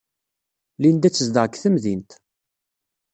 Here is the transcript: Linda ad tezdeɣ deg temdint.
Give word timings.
Linda 0.81 1.05
ad 1.07 1.13
tezdeɣ 1.13 1.45
deg 1.45 1.55
temdint. 1.63 2.11